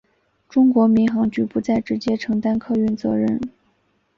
[0.49, 3.39] 中国民航局不再直接承担客运职责。